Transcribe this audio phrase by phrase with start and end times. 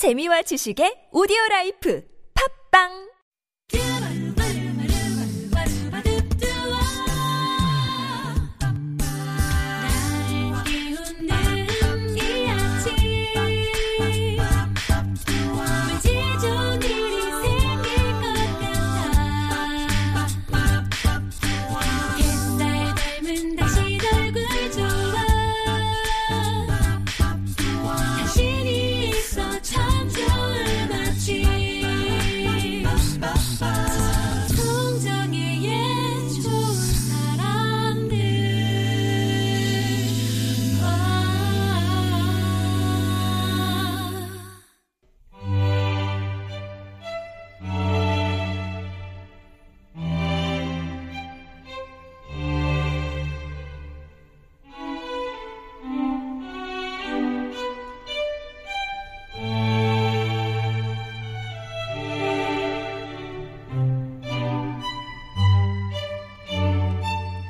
[0.00, 2.00] 재미와 지식의 오디오 라이프.
[2.32, 3.09] 팝빵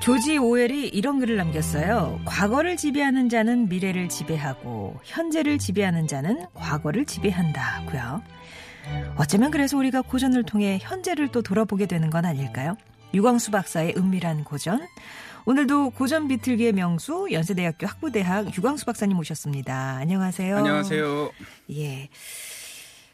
[0.01, 2.20] 조지 오웰이 이런 글을 남겼어요.
[2.25, 8.23] 과거를 지배하는 자는 미래를 지배하고 현재를 지배하는 자는 과거를 지배한다고요.
[9.17, 12.77] 어쩌면 그래서 우리가 고전을 통해 현재를 또 돌아보게 되는 건 아닐까요?
[13.12, 14.81] 유광수 박사의 은밀한 고전.
[15.45, 19.97] 오늘도 고전 비틀기의 명수 연세대학교 학부대학 유광수 박사님 모셨습니다.
[20.01, 20.57] 안녕하세요.
[20.57, 21.31] 안녕하세요.
[21.73, 22.09] 예.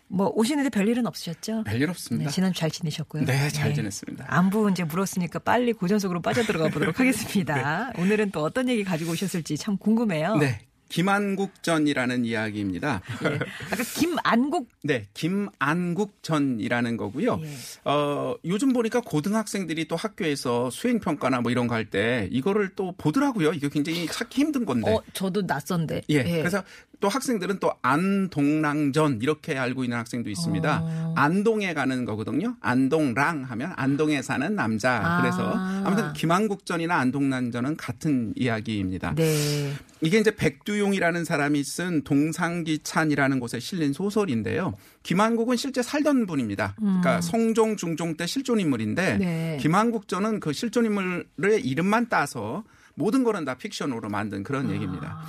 [0.08, 1.64] 뭐 오시는데 별일은 없으셨죠?
[1.64, 2.30] 별일 없습니다.
[2.30, 3.24] 네, 지난주 잘 지내셨고요.
[3.24, 3.74] 네, 잘 예.
[3.74, 4.24] 지냈습니다.
[4.28, 7.92] 안부 이제 물었으니까 빨리 고전 속으로 빠져들어가 보도록 하겠습니다.
[7.98, 10.36] 오늘은 또 어떤 얘기 가지고 오셨을지 참 궁금해요.
[10.36, 10.60] 네.
[10.88, 13.00] 김안국전이라는 이야기입니다.
[13.24, 13.26] 예.
[13.72, 17.40] 아까 김안국 네, 김안국전이라는 거고요.
[17.42, 17.48] 예.
[17.84, 22.94] 어, 요즘 보니까 고등학생들이 또 학교에서 수행 평가나 뭐 이런 거 할 때 이거를 또
[22.96, 23.52] 보더라고요.
[23.52, 24.90] 이거 굉장히 찾기 힘든 건데.
[24.92, 26.02] 어 저도 낯선데.
[26.08, 26.22] 예.
[26.22, 26.62] 그래서
[27.00, 30.80] 또 학생들은 또 안동랑전 이렇게 알고 있는 학생도 있습니다.
[30.82, 31.14] 어.
[31.16, 32.56] 안동에 가는 거거든요.
[32.60, 35.00] 안동랑 하면 안동에 사는 남자.
[35.04, 35.20] 아.
[35.20, 35.52] 그래서
[35.84, 39.14] 아무튼 김안국전이나 안동랑전은 같은 이야기입니다.
[39.14, 39.72] 네.
[40.00, 44.74] 이게 이제 백두용이라는 사람이 쓴 동상기찬이라는 곳에 실린 소설인데요.
[45.02, 46.74] 김한국은 실제 살던 분입니다.
[46.78, 49.18] 그러니까 성종 중종 때 실존 인물인데 음.
[49.18, 49.58] 네.
[49.60, 54.42] 김한국전은 그 실존 인물의 이름만 따서 모든 거는 다 픽션으로 만든 아.
[54.42, 55.22] 그런 얘기입니다.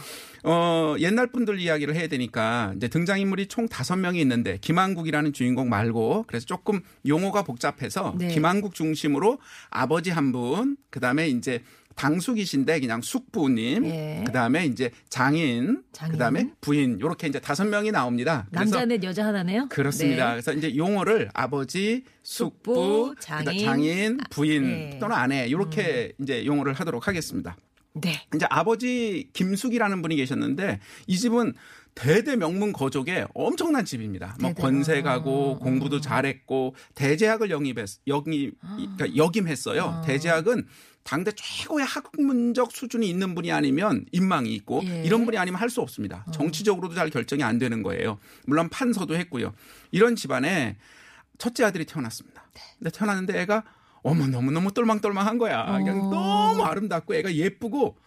[0.47, 6.24] 어, 옛날 분들 이야기를 해야 되니까 이제 등장인물이 총 다섯 명이 있는데 김한국이라는 주인공 말고
[6.28, 8.30] 그래서 조금 용어가 복잡해서 네.
[8.30, 11.63] 김한국 중심으로 아버지 한 분, 그 다음에 이제
[11.96, 14.24] 당숙이신데 그냥 숙부님, 예.
[14.25, 16.12] 그다음에 이제 장인, 장인.
[16.13, 18.46] 그다음에 부인 요렇게 이제 다섯 명이 나옵니다.
[18.52, 19.68] 그래서 남자 넷 여자 하나네요.
[19.69, 20.28] 그렇습니다.
[20.28, 20.31] 네.
[20.34, 24.97] 그래서 이제 용어를 아버지, 숙부, 숙부, 장인, 장인, 부인 네.
[25.00, 27.57] 또는 아내 이렇게 이제 용어를 하도록 하겠습니다.
[28.02, 28.22] 네.
[28.35, 31.53] 이제 아버지 김숙이라는 분이 계셨는데 이 집은
[31.96, 34.38] 대대 명문 거족의 엄청난 집입니다.
[34.40, 34.53] 뭐.
[34.53, 39.81] 권세가고 어, 공부도 잘했고 대제학을 영입했 영입 그러니까 역임했어요.
[39.84, 40.02] 어.
[40.06, 40.68] 대제학은
[41.03, 45.03] 당대 최고의 학문적 수준이 있는 분이 아니면 인망이 있고 예.
[45.06, 46.25] 이런 분이 아니면 할 수 없습니다.
[46.34, 48.19] 정치적으로도 잘 결정이 안 되는 거예요.
[48.46, 49.53] 물론 판서도 했고요.
[49.91, 50.78] 이런 집안에
[51.38, 52.50] 첫째 아들이 태어났습니다.
[52.78, 53.63] 근데 태어났는데 애가
[54.09, 55.66] 어머 너무 너무 똘망똘망한 거야.
[55.78, 56.09] 그냥 어.
[56.09, 57.97] 너무 아름답고 애가 예쁘고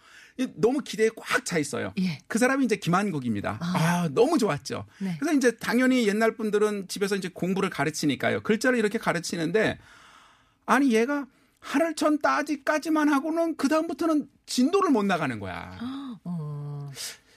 [0.55, 1.93] 너무 기대에 꽉 차 있어요.
[1.99, 2.19] 예.
[2.27, 3.57] 그 사람이 이제 김한국입니다.
[3.59, 3.73] 아.
[3.75, 4.85] 아, 너무 좋았죠.
[4.99, 5.15] 네.
[5.19, 8.41] 그래서 이제 당연히 옛날 분들은 집에서 이제 공부를 가르치니까요.
[8.41, 9.77] 글자를 이렇게 가르치는데
[10.65, 11.27] 아니 얘가
[11.59, 15.77] 하늘천 따지까지만 하고는 그 다음부터는 진도를 못 나가는 거야.
[16.23, 16.89] 어.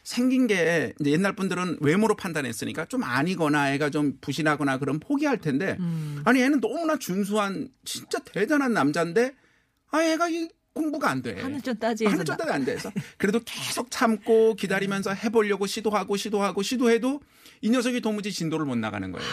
[0.05, 5.77] 생긴 게 이제 옛날 분들은 외모로 판단했으니까 좀 아니거나 애가 좀 부실하거나 그럼 포기할 텐데
[5.81, 6.21] 음.
[6.25, 9.35] 아니 애는 너무나 준수한 진짜 대단한 남자인데
[9.91, 11.41] 아 애가 이 공부가 안 돼.
[11.41, 17.21] 하늘전 따지에서 하늘전 따지 안 돼서 그래도 계속 참고 기다리면서 해보려고 시도하고 시도하고 시도해도
[17.63, 19.27] 이 녀석이 도무지 진도를 못 나가는 거예요.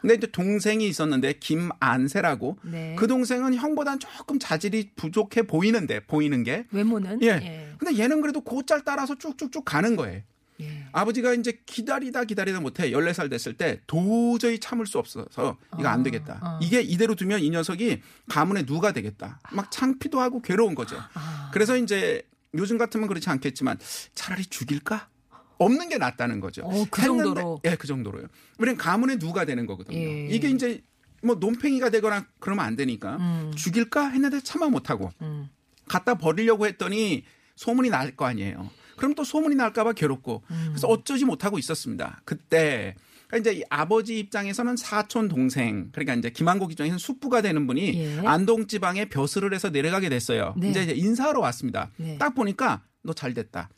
[0.00, 2.96] 근데 이제 동생이 있었는데 김안세라고 네.
[2.98, 7.72] 그 동생은 형보단 조금 자질이 부족해 보이는데 보이는 게 외모는 예.
[7.78, 10.22] 근데 얘는 그래도 곧잘 따라서 쭉쭉쭉 가는 거예요.
[10.60, 10.86] 예.
[10.92, 16.40] 아버지가 이제 기다리다 기다리다 못해 14살 됐을 때 도저히 참을 수 없어서 이거 안 되겠다.
[16.42, 16.58] 어.
[16.62, 19.40] 이게 이대로 두면 이 녀석이 가문의 누가 되겠다.
[19.52, 20.96] 막 창피도 하고 괴로운 거죠.
[21.14, 21.50] 아.
[21.52, 22.22] 그래서 이제
[22.54, 23.78] 요즘 같으면 그렇지 않겠지만
[24.14, 25.08] 차라리 죽일까?
[25.58, 26.62] 없는 게 낫다는 거죠.
[26.64, 27.60] 어, 그 했는데- 정도로?
[27.64, 28.26] 예, 그 정도로요.
[28.58, 29.96] 왜냐면 가문의 누가 되는 거거든요.
[29.98, 30.28] 예.
[30.30, 30.82] 이게 이제
[31.22, 33.52] 뭐 논팽이가 되거나 그러면 안 되니까 음.
[33.56, 35.48] 죽일까 했는데 참아 못하고 음.
[35.88, 37.24] 갖다 버리려고 했더니
[37.56, 38.70] 소문이 날 거 아니에요.
[38.96, 40.64] 그럼 또 소문이 날까봐 괴롭고 음.
[40.70, 42.20] 그래서 어쩌지 못하고 있었습니다.
[42.24, 42.94] 그때
[43.28, 48.18] 그러니까 이제 이 아버지 입장에서는 사촌 동생 그러니까 이제 김한국 입장에서는 숙부가 되는 분이 예.
[48.26, 50.54] 안동 지방에 벼슬을 해서 내려가게 됐어요.
[50.58, 50.70] 네.
[50.70, 51.90] 이제 인사하러 왔습니다.
[51.96, 52.14] 네.
[52.14, 52.18] 어.
[52.18, 53.68] 딱 보니까 너 잘 됐다.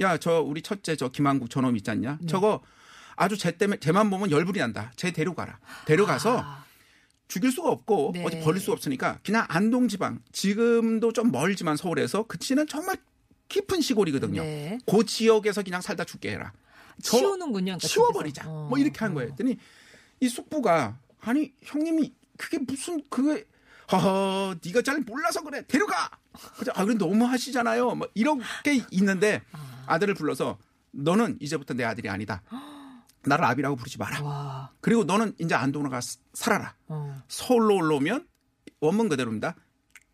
[0.00, 2.18] 야 저 우리 첫째 저 김한국 저놈 있지 않냐?
[2.20, 2.26] 네.
[2.26, 2.62] 저거
[3.16, 4.92] 아주 쟤 때문에 쟤만 보면 열불이 난다.
[4.96, 5.58] 쟤 데려가라.
[5.86, 6.64] 데려가서 아,
[7.26, 8.24] 죽일 수가 없고 네.
[8.24, 12.96] 어디 버릴 수가 없으니까 그냥 안동 지방 지금도 좀 멀지만 서울에서 그치는 정말
[13.48, 14.42] 깊은 시골이거든요.
[14.42, 14.78] 네.
[14.86, 16.52] 그 지역에서 그냥 살다 죽게 해라.
[17.02, 17.64] 저- 치우는군요.
[17.78, 18.44] 그러니까 치워버리자.
[18.48, 19.14] 어, 뭐 이렇게 한 어.
[19.14, 19.30] 거예요.
[19.30, 19.56] 했더니
[20.20, 23.44] 이 숙부가 아니 형님이 그게 무슨 그게
[23.92, 26.10] 허허 네가 잘 몰라서 그래 데려가.
[26.56, 27.94] 그래서 아 그래 너무 하시잖아요.
[27.94, 29.42] 뭐 이렇게 있는데
[29.86, 30.58] 아들을 불러서
[30.92, 32.42] 너는 이제부터 내 아들이 아니다.
[33.24, 34.22] 나를 아비라고 부르지 마라.
[34.22, 34.70] 와.
[34.80, 36.00] 그리고 너는 이제 안동으로 가
[36.32, 36.74] 살아라.
[36.86, 37.22] 어.
[37.28, 38.26] 서울로 올라오면
[38.80, 39.54] 원문 그대로입니다.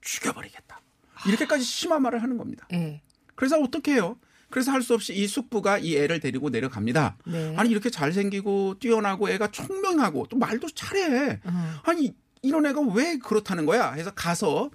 [0.00, 0.80] 죽여버리겠다.
[1.26, 2.66] 이렇게까지 심한 말을 하는 겁니다.
[2.72, 3.02] 예.
[3.34, 4.18] 그래서 어떻게 해요?
[4.50, 7.16] 그래서 할 수 없이 이 숙부가 이 애를 데리고 내려갑니다.
[7.26, 7.54] 네.
[7.56, 11.40] 아니 이렇게 잘생기고 뛰어나고 애가 총명하고 또 말도 잘해.
[11.44, 11.74] 음.
[11.82, 13.92] 아니 이런 애가 왜 그렇다는 거야?
[13.92, 14.70] 해서 가서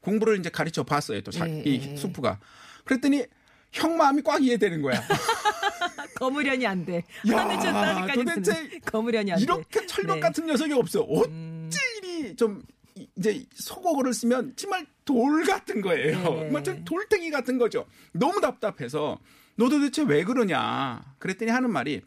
[0.00, 1.20] 공부를 이제 가르쳐 봤어요.
[1.22, 1.96] 또 자- 예, 이 예.
[1.96, 2.38] 숙부가.
[2.84, 3.24] 그랬더니
[3.72, 5.02] 형 마음이 꽉 이해되는 거야.
[6.16, 7.02] 거무련이 안 돼.
[7.32, 9.42] 야, 도대체 거무련이 안 돼.
[9.42, 10.20] 이렇게 철벽 네.
[10.20, 11.00] 같은 녀석이 없어.
[11.00, 11.70] 어찌 음.
[12.02, 12.62] 이리 좀
[12.94, 16.16] 이- 이제 속어를 쓰면 정말 돌 같은 거예요.
[16.18, 16.22] 네.
[16.44, 17.86] 정말 좀 돌덩이 같은 거죠.
[18.12, 19.18] 너무 답답해서
[19.56, 21.02] 너 도대체 왜 그러냐.
[21.18, 22.02] 그랬더니 하는 말이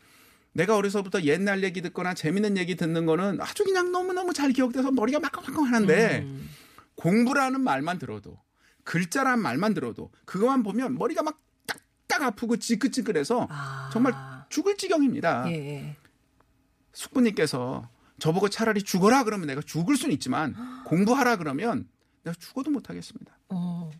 [0.58, 5.20] 내가 어려서부터 옛날 얘기 듣거나 재밌는 얘기 듣는 거는 아주 그냥 너무너무 잘 기억돼서 머리가
[5.20, 6.50] 막강막강 하는데 음.
[6.96, 8.40] 공부라는 말만 들어도
[8.84, 11.38] 글자란 말만 들어도 그것만 보면 머리가 막
[11.68, 13.90] 딱딱 아프고 지긋지긋해서 아.
[13.94, 14.16] 정말
[14.50, 15.46] 죽을 지경입니다.
[15.50, 15.96] 예, 예.
[16.92, 17.88] 숙부님께서
[18.18, 20.56] 저보고 차라리 죽어라 그러면 내가 죽을 수는 있지만
[20.86, 21.88] 공부하라 그러면
[22.24, 23.38] 내가 죽어도 못하겠습니다.
[23.50, 23.92] 어.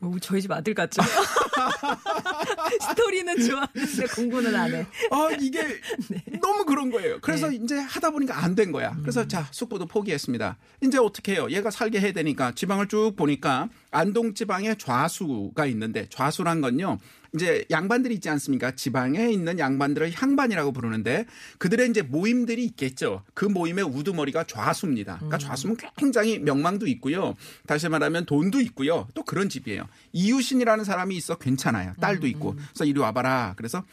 [0.00, 1.02] 어, 저희 집 아들 같죠?
[2.90, 4.86] 스토리는 좋아하는데 공부는 안 해.
[5.10, 5.62] 아 이게
[6.08, 6.22] 네.
[6.40, 7.18] 너무 그런 거예요.
[7.20, 8.96] 그래서 이제 하다 보니까 안 된 거야.
[9.02, 9.28] 그래서 음.
[9.28, 10.56] 자 숙부도 포기했습니다.
[10.82, 11.46] 이제 어떻게 해요?
[11.50, 16.98] 얘가 살게 해야 되니까 지방을 쭉 보니까 안동 지방에 좌수가 있는데 좌수란 건요.
[17.34, 18.70] 이제 양반들이 있지 않습니까?
[18.72, 21.26] 지방에 있는 양반들을 향반이라고 부르는데
[21.58, 23.22] 그들의 이제 모임들이 있겠죠.
[23.34, 25.16] 그 모임의 우두머리가 좌수입니다.
[25.16, 27.34] 그러니까 좌수는 굉장히 명망도 있고요.
[27.66, 29.06] 다시 말하면 돈도 있고요.
[29.14, 29.86] 또 그런 집이에요.
[30.12, 31.92] 이유신이라는 사람이 있어 괜찮아요.
[32.00, 32.54] 딸도 있고.
[32.54, 33.54] 그래서 이리 와봐라.
[33.56, 33.84] 그래서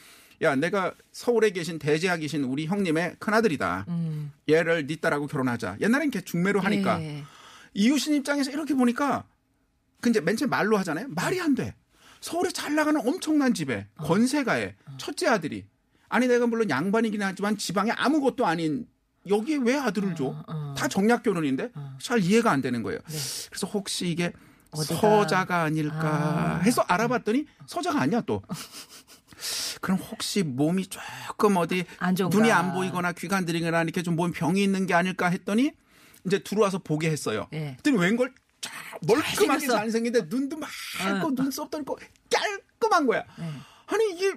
[0.42, 3.86] 야, 내가 서울에 계신 대제하 계신 우리 형님의 큰아들이다.
[3.88, 4.32] 음.
[4.50, 5.78] 얘를 네 딸하고 결혼하자.
[5.82, 7.02] 옛날엔 걔 중매로 하니까.
[7.02, 7.24] 예.
[7.74, 9.24] 이유신 입장에서 이렇게 보니까
[10.04, 11.08] 그 이제 맨 처음 말로 하잖아요.
[11.10, 11.74] 말이 안 돼.
[12.20, 14.04] 서울에 잘 나가는 엄청난 집에 어.
[14.04, 15.66] 권세가에 첫째 아들이
[16.10, 18.86] 아니 내가 물론 양반이긴 하지만 지방에 아무것도 아닌
[19.30, 20.44] 여기에 왜 아들을 줘?
[20.48, 20.76] 어.
[20.78, 21.72] 다 정략 결혼인데
[22.02, 23.00] 잘 이해가 안 되는 거예요.
[23.08, 23.18] 네.
[23.50, 24.34] 그래서 혹시 이게
[24.72, 24.96] 어디가?
[25.00, 26.62] 서자가 아닐까 아.
[26.64, 28.42] 해서 알아봤더니 서자가 아니야 또.
[29.82, 32.16] 그럼 혹시 몸이 조금 어디 안?
[32.16, 35.72] 눈이 안 보이거나 귀가 안 들리거나 이렇게 좀 몸 병이 있는 게 아닐까 했더니
[36.26, 37.48] 이제 들어와서 보게 했어요.
[37.54, 37.78] 예.
[37.82, 38.34] 그랬더니 웬걸
[38.64, 38.72] 쫙
[39.02, 39.74] 멀끔하게 잘생겼어.
[39.78, 41.32] 잘생긴데 눈도 맑고 어.
[41.36, 41.98] 눈썹도 있고
[42.32, 43.24] 깔끔한 거야.
[43.40, 43.44] 예.
[43.88, 44.34] 아니 이게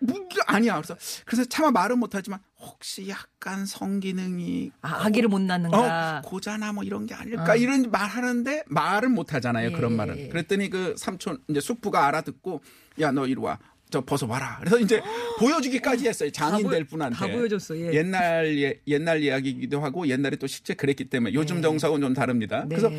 [0.00, 0.76] 무게 아니야.
[0.80, 0.96] 그래서
[1.26, 6.18] 그래서 차마 말은 못하지만 혹시 약간 성기능이 아, 아기를 못 낳는가.
[6.18, 9.70] 어, 고자나 뭐 이런 게 아닐까 이런 말 하는데 말은 못 하잖아요.
[9.70, 9.72] 예.
[9.72, 10.28] 그런 말은.
[10.30, 12.62] 그랬더니 그 삼촌 이제 숙부가 알아듣고
[13.00, 13.58] 야 너 이리 와.
[13.90, 14.56] 저 벗어 봐라.
[14.60, 15.00] 그래서 이제
[15.38, 16.30] 보여주기까지 했어요.
[16.30, 17.16] 장인 다될 보- 분한테.
[17.16, 17.92] 다 보여줬어, 예.
[17.94, 21.62] 옛날 예, 옛날 이야기이기도 하고 옛날에 또 실제 그랬기 때문에 요즘 네.
[21.62, 22.64] 정서하고는 좀 다릅니다.
[22.68, 22.76] 네.
[22.76, 22.90] 그래서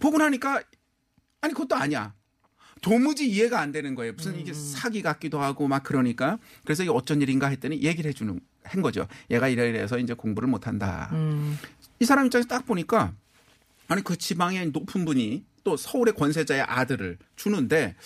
[0.00, 0.62] 보고 나니까
[1.40, 2.14] 아니 그것도 아니야.
[2.82, 4.12] 도무지 이해가 안 되는 거예요.
[4.12, 4.40] 무슨 음.
[4.40, 9.06] 이게 사기 같기도 하고 막 그러니까 그래서 이게 어쩐 일인가 했더니 얘기를 해주는 한 거죠.
[9.30, 11.08] 얘가 이래 이래서 이제 공부를 못 한다.
[11.12, 11.58] 음.
[12.00, 13.14] 이 사람 입장에서 딱 보니까
[13.88, 17.96] 아니 그 지방의 높은 분이 또 서울의 권세자의 아들을 주는데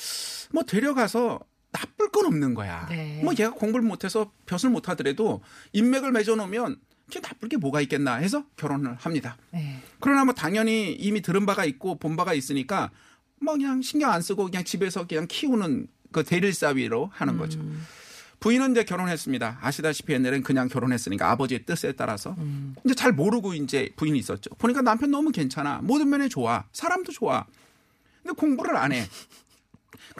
[0.52, 1.40] 뭐 데려가서
[1.72, 2.86] 나쁠 건 없는 거야.
[2.88, 3.20] 네.
[3.22, 5.40] 뭐 얘가 공부를 못해서 벼슬 못하더라도
[5.72, 9.36] 인맥을 맺어놓으면 그게 나쁠 게 뭐가 있겠나 해서 결혼을 합니다.
[9.50, 9.80] 네.
[10.00, 12.90] 그러나 뭐 당연히 이미 들은 바가 있고 본 바가 있으니까
[13.40, 17.60] 뭐 그냥 신경 안 쓰고 그냥 집에서 그냥 키우는 그 대릴사위로 하는 거죠.
[18.40, 19.58] 부인은 이제 결혼했습니다.
[19.60, 22.34] 아시다시피 옛날엔 그냥 결혼했으니까 아버지의 뜻에 따라서
[22.84, 24.50] 이제 잘 모르고 이제 부인이 있었죠.
[24.56, 25.80] 보니까 남편 너무 괜찮아.
[25.82, 26.64] 모든 면에 좋아.
[26.72, 27.44] 사람도 좋아.
[28.22, 29.04] 근데 공부를 안 해.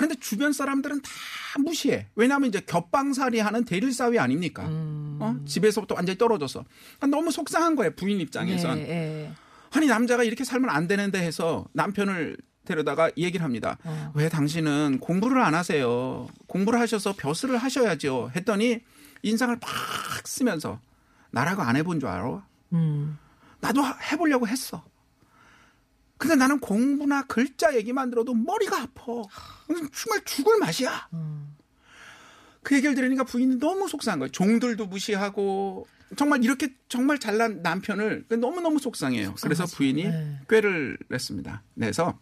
[0.01, 1.11] 그런데 주변 사람들은 다
[1.59, 2.07] 무시해.
[2.17, 4.65] 왜냐하면 이제 겹방살이 하는 대릴사위 아닙니까?
[4.67, 5.37] 어?
[5.47, 6.65] 집에서부터 완전히 떨어져서.
[7.11, 7.91] 너무 속상한 거예요.
[7.95, 8.79] 부인 입장에선.
[8.79, 8.83] 예,
[9.27, 9.33] 예.
[9.73, 13.77] 아니 남자가 이렇게 살면 안 되는데 해서 남편을 데려다가 얘기를 합니다.
[13.85, 14.11] 어.
[14.15, 16.27] 왜 당신은 공부를 안 하세요?
[16.47, 18.31] 공부를 하셔서 벼슬을 하셔야죠.
[18.35, 18.81] 했더니
[19.23, 20.81] 인상을 팍 쓰면서
[21.31, 22.43] 나라고 안 해본 줄 알아?
[22.73, 23.19] 음.
[23.61, 24.83] 나도 하- 해보려고 했어.
[26.21, 29.05] 근데 나는 공부나 글자 얘기만 들어도 머리가 아파.
[29.67, 31.09] 정말 죽을 맛이야.
[32.63, 34.31] 그 얘기를 들으니까 부인이 너무 속상한 거예요.
[34.31, 35.87] 종들도 무시하고
[36.17, 39.35] 정말 이렇게 정말 잘난 남편을 너무너무 속상해요.
[39.43, 40.41] 그래서 부인이 네.
[40.47, 41.63] 꾀를 냈습니다.
[41.73, 42.19] 내서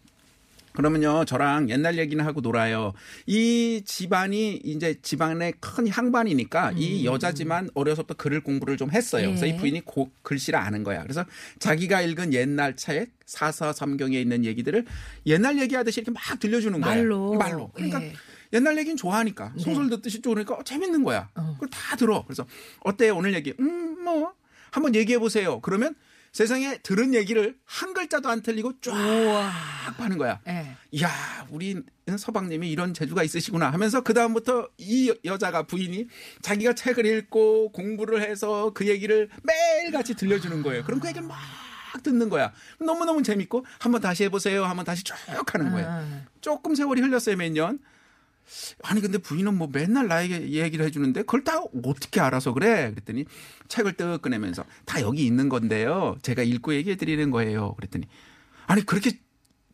[0.78, 2.92] 그러면요, 저랑 옛날 얘기는 하고 놀아요.
[3.26, 9.26] 이 집안이 이제 집안의 큰 향반이니까 이 여자지만 어려서부터 글을 공부를 좀 했어요.
[9.26, 9.50] 그래서 예.
[9.50, 11.02] 이 부인이 고, 글씨를 아는 거야.
[11.02, 11.24] 그래서
[11.58, 14.86] 자기가 읽은 옛날 책, 사사삼경에 있는 얘기들을
[15.26, 16.94] 옛날 얘기하듯이 이렇게 막 들려주는 거야.
[16.94, 17.34] 말로.
[17.34, 17.70] 말로.
[17.74, 18.12] 그러니까 예.
[18.52, 21.28] 옛날 얘기는 좋아하니까 소설 듣듯이 좋으니까 어, 재밌는 거야.
[21.34, 22.22] 그걸 다 들어.
[22.22, 22.46] 그래서
[22.84, 23.52] 어때요 오늘 얘기?
[23.58, 24.32] 음, 뭐
[24.70, 25.58] 한번 얘기해 보세요.
[25.60, 25.96] 그러면
[26.32, 28.92] 세상에 들은 얘기를 한 글자도 안 틀리고 쫙
[29.96, 30.40] 하는 거야.
[30.48, 30.76] 예.
[30.92, 31.08] 이야,
[31.50, 31.82] 우리
[32.16, 36.06] 서방님이 이런 재주가 있으시구나 하면서 그다음부터 이 여- 여자가 부인이
[36.42, 40.84] 자기가 책을 읽고 공부를 해서 그 얘기를 매일같이 들려주는 거예요.
[40.84, 41.36] 그럼 그 얘기를 막
[42.02, 42.52] 듣는 거야.
[42.80, 44.64] 너무너무 재밌고 한번 다시 해보세요.
[44.64, 45.14] 한번 다시 쭉
[45.52, 46.22] 하는 거예요.
[46.40, 47.78] 조금 세월이 흘렀어요, 몇 년.
[48.82, 52.90] 아니 근데 부인은 뭐 맨날 나에게 얘기를 해주는데 그걸 다 어떻게 알아서 그래?
[52.90, 53.24] 그랬더니
[53.68, 56.16] 책을 뜨 꺼내면서 다 여기 있는 건데요.
[56.22, 57.74] 제가 읽고 얘기해 드리는 거예요.
[57.74, 58.06] 그랬더니
[58.66, 59.18] 아니 그렇게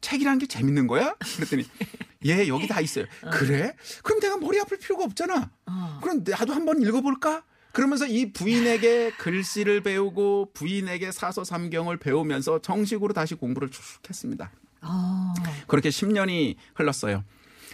[0.01, 1.15] 책이라는 게 재밌는 거야?
[1.37, 1.65] 그랬더니
[2.27, 3.07] 예 여기 다 있어요.
[3.33, 3.75] 그래?
[4.03, 5.51] 그럼 내가 머리 아플 필요가 없잖아.
[6.01, 7.43] 그럼 나도 한번 읽어볼까?
[7.73, 14.53] 그러면서 이 부인에게 글씨를 배우고 부인에게 사서삼경을 배우면서 정식으로 다시 공부를 쭉 했습니다.
[14.81, 15.35] 아,
[15.67, 17.25] 그렇게 10년이 흘렀어요.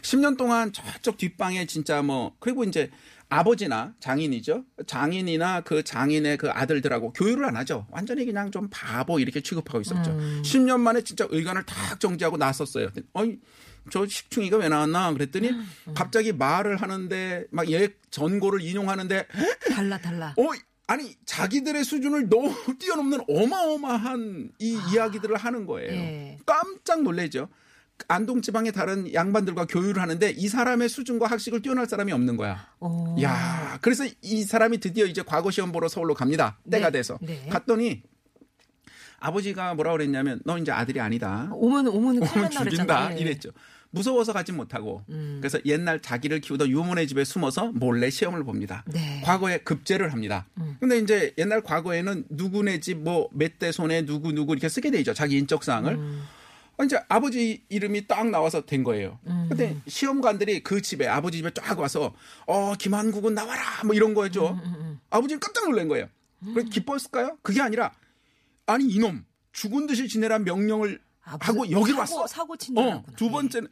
[0.02, 2.90] 10년 동안 저쪽 뒷방에 진짜 뭐 그리고 이제
[3.28, 4.64] 아버지나 장인이죠.
[4.87, 7.87] 장인이나 그 장인의 그 아들들하고 교류를 안 하죠.
[7.90, 10.11] 완전히 그냥 좀 바보 이렇게 취급하고 있었죠.
[10.42, 12.88] 10년 만에 진짜 의관을 탁 정지하고 나섰어요.
[13.12, 13.38] 어이
[13.90, 15.52] 저 식충이가 왜 나왔나 그랬더니
[15.95, 19.26] 갑자기 말을 하는데 막옛 전고를 인용하는데
[19.75, 20.35] 달라 달라.
[20.37, 20.42] 어
[20.88, 25.92] 아니 자기들의 수준을 너무 뛰어넘는 어마어마한 이 이야기들을 하는 거예요.
[25.92, 26.38] 예.
[26.45, 27.49] 깜짝 놀래죠.
[28.09, 32.66] 안동 지방의 다른 양반들과 교류를 하는데 이 사람의 수준과 학식을 뛰어날 사람이 없는 거야.
[32.80, 33.16] 어.
[33.23, 36.59] 야, 그래서 이 사람이 드디어 이제 과거 시험 보러 서울로 갑니다.
[36.71, 36.99] 때가 네.
[36.99, 37.47] 돼서 네.
[37.50, 38.02] 갔더니
[39.19, 41.49] 아버지가 뭐라 그랬냐면 너 이제 아들이 아니다.
[41.52, 43.14] 오면 오면 오면 죽인다.
[43.16, 43.21] 예.
[43.21, 43.50] 이랬죠.
[43.92, 45.38] 무서워서 가지 못하고 음.
[45.40, 48.85] 그래서 옛날 자기를 키우던 유모네 집에 숨어서 몰래 시험을 봅니다.
[48.87, 49.21] 네.
[49.25, 50.47] 과거에 급제를 합니다.
[50.59, 50.76] 음.
[50.78, 54.99] 근데 이제 옛날 과거에는 누구네 집 뭐 몇 대 손에 누구 누구 이렇게 쓰게 돼
[55.00, 55.12] 있죠.
[55.12, 55.95] 자기 인적 사항을.
[55.95, 56.23] 음.
[56.80, 59.18] 어, 이제 아버지 이름이 딱 나와서 된 거예요.
[59.49, 62.14] 근데 시험관들이 그 집에 아버지 집에 쫙 와서
[62.46, 64.58] 어 김한국은 나와라 뭐 이런 거였죠.
[65.10, 66.08] 아버지는 깜짝 놀란 거예요.
[66.54, 67.37] 그래 기뻤을까요?
[67.42, 67.92] 그게 아니라
[68.66, 72.26] 아니 이놈 죽은 듯이 지내란 명령을 아, 하고 여기 사고- 왔어.
[72.26, 73.04] 사고 친줄 어.
[73.16, 73.68] 두 번째는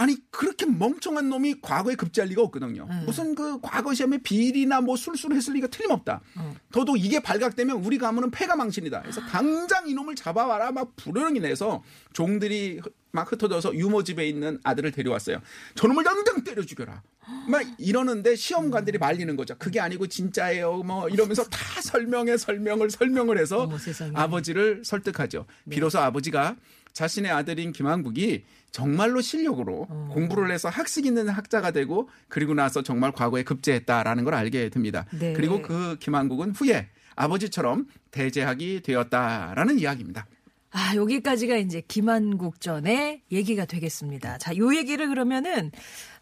[0.00, 2.88] 아니 그렇게 멍청한 놈이 과거에 급제할 리가 없거든요.
[2.90, 3.02] 음.
[3.04, 6.22] 무슨 그 과거 시험에 비리나 뭐 술술했을 리가 틀림없다.
[6.38, 6.54] 음.
[6.72, 9.02] 더더욱 이게 발각되면 우리 가문은 패가 망신이다.
[9.02, 12.80] 그래서 당장 이놈을 잡아와라 막 부르릉이 내서 종들이
[13.12, 15.42] 막 흩어져서 유모 집에 있는 아들을 데려왔어요.
[15.74, 17.02] 저놈을 당장 때려 죽여라.
[17.46, 19.54] 막 이러는데 시험관들이 말리는 거죠.
[19.58, 20.82] 그게 아니고 진짜예요.
[20.82, 23.76] 뭐 이러면서 다 설명에 설명을 설명을 해서 어머.
[24.14, 25.44] 아버지를 설득하죠.
[25.68, 26.56] 비로소 아버지가
[26.92, 30.08] 자신의 아들인 김한국이 정말로 실력으로 어.
[30.12, 35.06] 공부를 해서 학식 있는 학자가 되고 그리고 나서 정말 과거에 급제했다라는 걸 알게 됩니다.
[35.10, 35.32] 네.
[35.32, 40.26] 그리고 그 김한국은 후에 아버지처럼 대제학이 되었다라는 이야기입니다.
[40.72, 44.38] 아, 여기까지가 이제 김한국 전의 얘기가 되겠습니다.
[44.38, 45.72] 자, 요 얘기를 그러면은,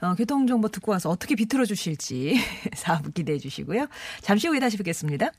[0.01, 2.41] 어, 교통정보 듣고 와서 어떻게 비틀어 주실지
[2.73, 3.89] 4부 기대해 주시고요.
[4.23, 5.33] 잠시 후에 다시 뵙겠습니다.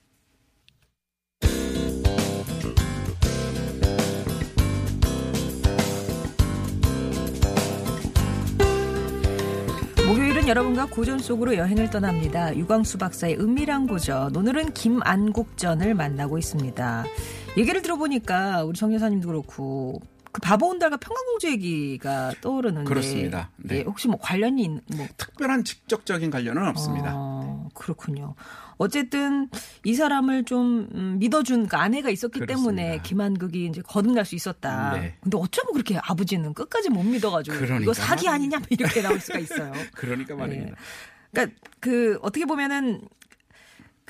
[10.50, 12.56] 여러분과 고전 속으로 여행을 떠납니다.
[12.58, 14.36] 유광수 박사의 은밀한 고전.
[14.36, 17.06] 오늘은 김안국전을 만나고 있습니다.
[17.56, 20.01] 얘기를 들어보니까 우리 정 여사님도 그렇고
[20.32, 23.51] 그 바보 온달과 평강공주 얘기가 떠오르는데 그렇습니다.
[23.58, 23.77] 네.
[23.77, 27.12] 예, 혹시 뭐 관련이 있- 뭐 특별한 직접적인 관련은 없습니다.
[27.13, 28.34] 어, 그렇군요.
[28.79, 29.50] 어쨌든
[29.83, 32.81] 이 사람을 좀 음, 믿어준 그 아내가 있었기 그렇습니다.
[32.81, 34.93] 때문에 김한극이 이제 거듭날 수 있었다.
[34.93, 35.17] 네.
[35.21, 38.29] 근데 어쩌면 그렇게 아버지는 끝까지 못 믿어가지고 그러니까 이거 사기.
[38.29, 39.74] 아니냐 뭐 이렇게 나올 수가 있어요.
[39.93, 40.71] 그러니까 말입니다.
[40.71, 40.75] 네.
[41.31, 43.01] 그러니까 그 어떻게 보면은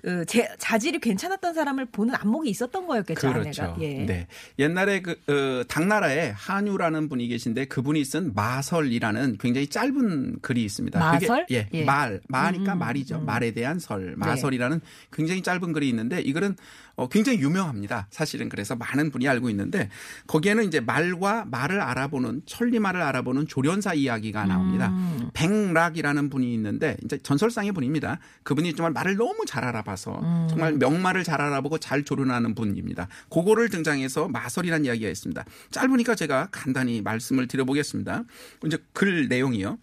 [0.01, 3.63] 그 제, 자질이 괜찮았던 사람을 보는 안목이 있었던 거였겠죠 그렇죠.
[3.63, 3.82] 아내가.
[3.82, 4.06] 예.
[4.06, 4.27] 네.
[4.58, 11.00] 옛날에 그 어, 당나라에 한유라는 분이 계신데 그분이 쓴 마설이라는 굉장히 짧은 글이 있습니다.
[11.00, 11.46] 마설?
[11.46, 11.84] 그게, 예, 예.
[11.84, 13.18] 말, 마니까 음, 말이죠.
[13.18, 13.25] 음.
[13.25, 14.79] 말에 대한 설, 마설이라는
[15.12, 16.56] 굉장히 짧은 글이 있는데 이 글은
[17.00, 18.08] 어, 굉장히 유명합니다.
[18.12, 19.89] 사실은 그래서 많은 분이 알고 있는데
[20.27, 24.89] 거기에는 이제 말과 말을 알아보는 천리말을 알아보는 조련사 이야기가 나옵니다.
[24.89, 25.29] 음.
[25.34, 28.20] 백락이라는 분이 있는데 이제 전설상의 분입니다.
[28.44, 30.48] 그분이 정말 말을 너무 잘 알아봐서 음.
[30.50, 33.08] 정말 명말을 잘 알아보고 잘 조련하는 분입니다.
[33.29, 35.46] 그거를 등장해서 마설이라는 이야기가 있습니다.
[35.72, 38.24] 짧으니까 제가 간단히 말씀을 드려보겠습니다.
[38.65, 39.77] 이제 글 내용이요.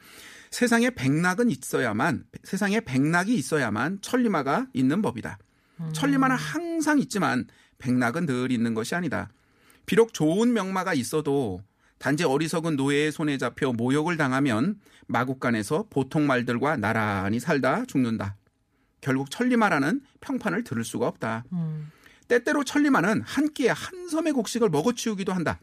[0.50, 5.38] 세상에 백락은 있어야만 세상에 백락이 있어야만 천리마가 있는 법이다.
[5.92, 7.46] 천리마는 항상 있지만
[7.78, 9.30] 백락은 늘 있는 것이 아니다.
[9.84, 11.62] 비록 좋은 명마가 있어도
[11.98, 18.36] 단지 어리석은 노예의 손에 잡혀 모욕을 당하면 마국간에서 보통 말들과 나란히 살다 죽는다.
[19.00, 21.44] 결국 천리마라는 평판을 들을 수가 없다.
[21.52, 21.90] 음.
[22.28, 25.60] 때때로 천리마는 한 끼에 한 섬의 곡식을 먹어치우기도 한다.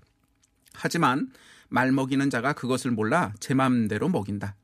[0.74, 1.32] 하지만
[1.70, 4.56] 말 먹이는 자가 그것을 몰라 제 맘대로 먹인다.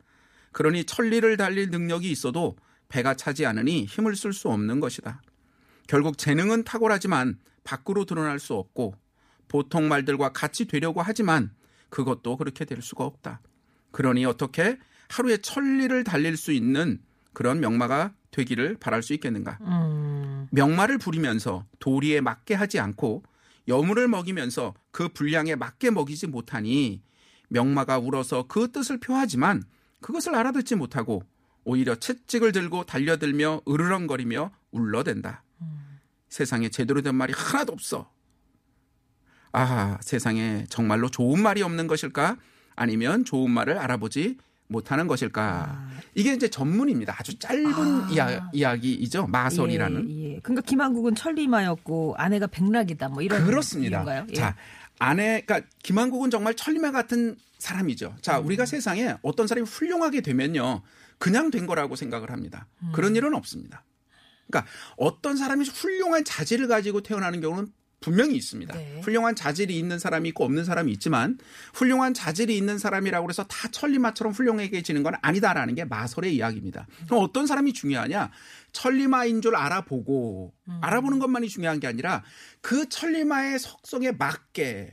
[0.51, 2.55] 그러니 천리를 달릴 능력이 있어도
[2.87, 5.21] 배가 차지 않으니 힘을 쓸 수 없는 것이다.
[5.89, 8.93] 결국 재능은 탁월하지만 밖으로 드러날 수 없고
[9.47, 11.49] 보통 말들과 같이 되려고 하지만
[11.89, 13.41] 그것도 그렇게 될 수가 없다.
[13.89, 14.77] 그러니 어떻게
[15.09, 17.01] 하루에 천리를 달릴 수 있는
[17.33, 19.57] 그런 명마가 되기를 바랄 수 있겠는가?
[19.61, 20.47] 음.
[20.51, 23.23] 명마를 부리면서 도리에 맞게 하지 않고
[23.67, 27.01] 여물을 먹이면서 그 분량에 맞게 먹이지 못하니
[27.47, 29.63] 명마가 울어서 그 뜻을 표하지만
[30.01, 31.23] 그것을 알아듣지 못하고
[31.63, 35.43] 오히려 채찍을 들고 달려들며 으르렁거리며 울러댄다.
[36.29, 38.09] 세상에 제대로 된 말이 하나도 없어.
[39.51, 42.37] 아, 세상에 정말로 좋은 말이 없는 것일까?
[42.75, 45.89] 아니면 좋은 말을 알아보지 못하는 것일까?
[46.13, 47.15] 이게 이제 전문입니다.
[47.17, 48.07] 아주 짧은 아.
[48.11, 49.27] 이야, 이야기이죠.
[49.27, 50.09] 마설이라는.
[50.09, 50.39] 예, 예.
[50.41, 53.09] 그러니까 김한국은 천리마였고 아내가 백락이다.
[53.09, 54.25] 뭐 이런 그렇습니다.
[54.29, 54.33] 예.
[54.33, 54.55] 자,
[54.99, 58.15] 아내, 그러니까 김한국은 정말 천리마 같은 사람이죠.
[58.21, 58.45] 자, 음.
[58.45, 60.83] 우리가 세상에 어떤 사람이 훌륭하게 되면요,
[61.17, 62.67] 그냥 된 거라고 생각을 합니다.
[62.83, 62.91] 음.
[62.93, 63.83] 그런 일은 없습니다.
[64.49, 68.73] 그러니까 어떤 사람이 훌륭한 자질을 가지고 태어나는 경우는 분명히 있습니다.
[68.73, 69.01] 네.
[69.03, 71.37] 훌륭한 자질이 있는 사람이 있고 없는 사람이 있지만
[71.73, 76.87] 훌륭한 자질이 있는 사람이라고 해서 다 천리마처럼 훌륭해지는 건 아니다라는 게 마설의 이야기입니다.
[77.07, 78.31] 그럼 어떤 사람이 중요하냐?
[78.71, 80.79] 천리마인 줄 알아보고 음.
[80.81, 82.23] 알아보는 것만이 중요한 게 아니라
[82.61, 84.91] 그 천리마의 속성에 맞게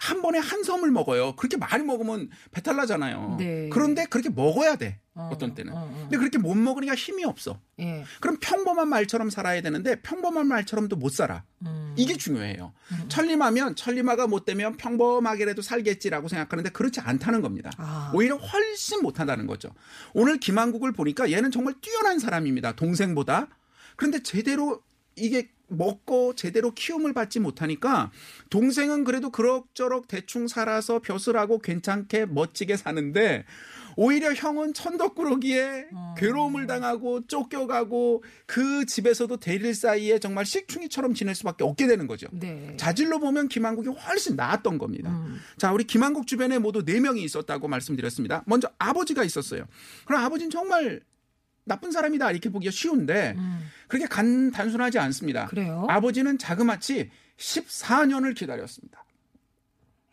[0.00, 1.36] 한 번에 한 섬을 먹어요.
[1.36, 3.36] 그렇게 많이 먹으면 배탈 나잖아요.
[3.38, 3.68] 네.
[3.70, 5.00] 그런데 그렇게 먹어야 돼.
[5.28, 5.72] 어, 어, 떤 때는.
[5.72, 5.98] 어, 어.
[6.02, 7.60] 근데 그렇게 못 먹으니까 힘이 없어.
[7.80, 8.04] 예.
[8.20, 11.44] 그럼 평범한 말처럼 살아야 되는데 평범한 말처럼도 못 살아.
[11.62, 11.94] 음.
[11.96, 12.72] 이게 중요해요.
[13.08, 17.70] 천리마면 천리마가 못 되면 평범하게라도 살겠지라고 생각하는데 그렇지 않다는 겁니다.
[17.76, 18.12] 아.
[18.14, 19.70] 오히려 훨씬 못한다는 거죠.
[20.14, 22.72] 오늘 김한국을 보니까 얘는 정말 뛰어난 사람입니다.
[22.76, 23.48] 동생보다.
[23.96, 24.82] 그런데 제대로
[25.16, 28.10] 이게 먹고 제대로 키움을 받지 못하니까
[28.50, 33.44] 동생은 그래도 그럭저럭 대충 살아서 벼슬하고 괜찮게 멋지게 사는데
[34.02, 41.86] 오히려 형은 천덕꾸러기에 괴로움을 당하고 쫓겨가고 그 집에서도 대릴 사이에 정말 식충이처럼 지낼 수밖에 없게
[41.86, 42.26] 되는 거죠.
[42.32, 42.74] 네.
[42.78, 45.10] 자질로 보면 김한국이 훨씬 나았던 겁니다.
[45.10, 45.38] 음.
[45.58, 48.42] 자, 우리 김한국 주변에 모두 네명이 있었다고 말씀드렸습니다.
[48.46, 49.66] 먼저 아버지가 있었어요.
[50.06, 51.02] 그럼 아버지는 정말
[51.64, 53.36] 나쁜 사람이다 이렇게 보기가 쉬운데
[53.86, 55.44] 그렇게 간 단순하지 않습니다.
[55.44, 55.48] 음.
[55.48, 55.86] 그래요?
[55.90, 59.04] 아버지는 자그마치 14년을 기다렸습니다.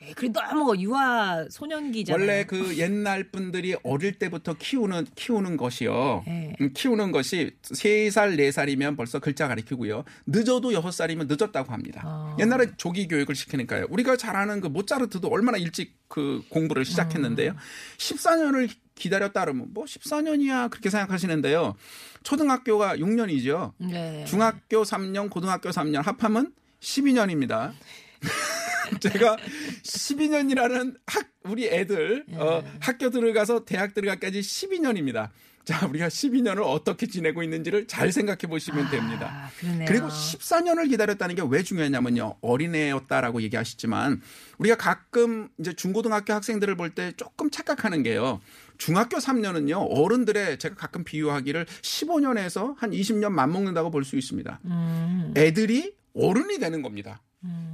[0.03, 2.21] 예, 그래 너무 유아 소년기잖아요.
[2.21, 6.23] 원래 그 옛날 분들이 어릴 때부터 키우는 키우는 것이요.
[6.27, 6.55] 네.
[6.62, 10.03] 음, 키우는 것이 3살, 4살이면 벌써 글자 가르치고요.
[10.27, 12.01] 늦어도 6살이면 늦었다고 합니다.
[12.05, 12.38] 아.
[12.39, 13.88] 옛날에 조기 교육을 시키니까요.
[13.89, 17.51] 우리가 잘 아는 그 모차르트도 얼마나 일찍 그 공부를 시작했는데요.
[17.53, 17.57] 음.
[17.97, 21.75] 14년을 기다렸다 그러면 뭐 14년이야 그렇게 생각하시는데요.
[22.21, 23.73] 초등학교가 6년이죠.
[23.79, 24.25] 네.
[24.25, 27.71] 중학교 3년, 고등학교 3년 합하면 12년입니다.
[29.00, 29.38] 제가
[29.84, 32.71] 12년이라는 학 우리 애들 어, 예.
[32.80, 35.30] 학교 들어가서 대학 들어가까지 12년입니다.
[35.63, 39.30] 자, 우리가 12년을 어떻게 지내고 있는지를 잘 생각해 보시면 됩니다.
[39.30, 39.86] 아, 그러네요.
[39.86, 42.36] 그리고 14년을 기다렸다는 게 왜 중요했냐면요.
[42.41, 44.21] 어린애였다라고 얘기하시지만
[44.60, 48.39] 우리가 가끔 이제 중고등학교 학생들을 볼 때 조금 착각하는 게요.
[48.78, 49.88] 중학교 3년은요.
[49.89, 54.62] 어른들의 제가 가끔 비유하기를 15년에서 한 20년 맞먹는다고 볼 수 있습니다.
[54.65, 55.34] 음.
[55.36, 57.21] 애들이 어른이 되는 겁니다.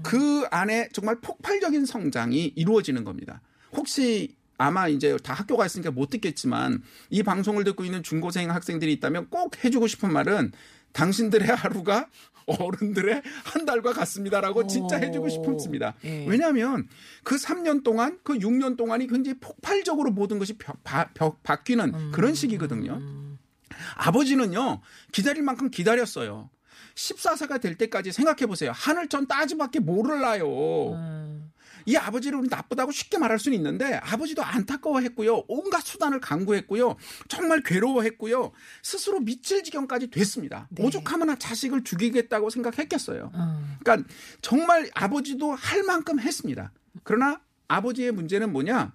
[0.04, 3.42] 그 안에 정말 폭발적인 성장이 이루어지는 겁니다.
[3.72, 9.30] 혹시 아마 이제 다 학교 갔으니까 못 듣겠지만 이 방송을 듣고 있는 중고생 학생들이 있다면
[9.30, 10.52] 꼭 해주고 싶은 말은
[10.94, 12.08] 당신들의 하루가
[12.46, 15.00] 어른들의 한 달과 같습니다라고 진짜 오.
[15.00, 15.96] 해주고 싶습니다.
[16.04, 16.26] 예.
[16.28, 16.88] 왜냐하면
[17.24, 22.36] 그 3년 동안 그 6년 동안이 굉장히 폭발적으로 모든 것이 바, 바, 바, 바뀌는 그런
[22.36, 23.02] 시기거든요.
[23.96, 26.50] 아버지는요, 기다릴 만큼 기다렸어요.
[26.96, 28.72] 14세가 될 때까지 생각해 보세요.
[28.74, 30.94] 하늘 전 따지밖에 몰라요.
[30.94, 31.52] 음.
[31.86, 35.44] 이 아버지를 우리 나쁘다고 쉽게 말할 수는 있는데 아버지도 안타까워했고요.
[35.50, 36.96] 온갖 수단을 강구했고요.
[37.28, 38.54] 정말 괴로워했고요.
[38.82, 40.68] 스스로 미칠 지경까지 됐습니다.
[40.72, 40.84] 네.
[40.86, 43.32] 오죽하면 자식을 죽이겠다고 생각했겠어요.
[43.34, 43.78] 음.
[43.84, 44.08] 그러니까
[44.42, 46.72] 정말 아버지도 할 만큼 했습니다.
[47.04, 48.94] 그러나 아버지의 문제는 뭐냐?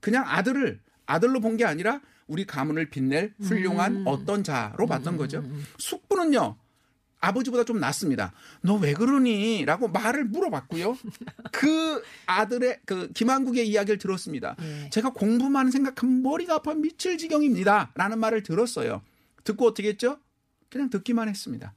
[0.00, 5.44] 그냥 아들을 아들로 본 게 아니라 우리 가문을 빛낼 훌륭한 어떤 자로 봤던 거죠.
[5.78, 6.56] 숙부는요.
[7.22, 8.32] 아버지보다 좀 낫습니다.
[8.62, 9.64] 너 왜 그러니?
[9.64, 10.98] 라고 말을 물어봤고요.
[11.52, 14.56] 그 아들의 그 김한국의 이야기를 들었습니다.
[14.60, 14.90] 예.
[14.90, 17.92] 제가 공부만 생각하면 머리가 아파 미칠 지경입니다.
[17.94, 19.02] 라는 말을 들었어요.
[19.44, 20.18] 듣고 어떻게 했죠?
[20.68, 21.72] 그냥 듣기만 했습니다.